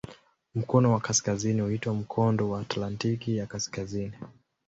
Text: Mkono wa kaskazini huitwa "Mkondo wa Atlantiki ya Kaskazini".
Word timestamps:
Mkono 0.55 0.91
wa 0.93 0.99
kaskazini 0.99 1.61
huitwa 1.61 1.93
"Mkondo 1.93 2.49
wa 2.49 2.61
Atlantiki 2.61 3.37
ya 3.37 3.47
Kaskazini". 3.47 4.13